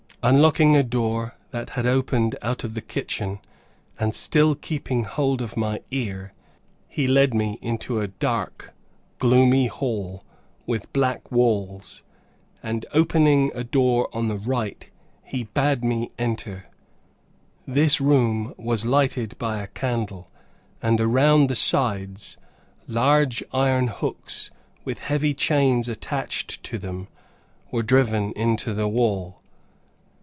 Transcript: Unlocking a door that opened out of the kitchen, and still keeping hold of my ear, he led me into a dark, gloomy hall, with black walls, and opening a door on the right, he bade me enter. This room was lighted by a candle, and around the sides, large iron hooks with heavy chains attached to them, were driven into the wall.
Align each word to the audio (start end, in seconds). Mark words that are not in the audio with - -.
Unlocking 0.23 0.75
a 0.77 0.83
door 0.83 1.33
that 1.49 1.75
opened 1.75 2.35
out 2.43 2.63
of 2.63 2.75
the 2.75 2.81
kitchen, 2.81 3.39
and 3.99 4.13
still 4.13 4.53
keeping 4.53 5.03
hold 5.03 5.41
of 5.41 5.57
my 5.57 5.81
ear, 5.89 6.31
he 6.87 7.07
led 7.07 7.33
me 7.33 7.57
into 7.59 7.99
a 7.99 8.07
dark, 8.07 8.71
gloomy 9.17 9.65
hall, 9.65 10.21
with 10.67 10.93
black 10.93 11.31
walls, 11.31 12.03
and 12.61 12.85
opening 12.93 13.49
a 13.55 13.63
door 13.63 14.09
on 14.13 14.27
the 14.27 14.37
right, 14.37 14.91
he 15.23 15.45
bade 15.55 15.83
me 15.83 16.11
enter. 16.19 16.65
This 17.65 17.99
room 17.99 18.53
was 18.59 18.85
lighted 18.85 19.35
by 19.39 19.57
a 19.59 19.65
candle, 19.65 20.29
and 20.83 21.01
around 21.01 21.47
the 21.49 21.55
sides, 21.55 22.37
large 22.87 23.41
iron 23.51 23.87
hooks 23.87 24.51
with 24.85 24.99
heavy 24.99 25.33
chains 25.33 25.89
attached 25.89 26.61
to 26.61 26.77
them, 26.77 27.07
were 27.71 27.81
driven 27.81 28.33
into 28.33 28.75
the 28.75 28.87
wall. 28.87 29.39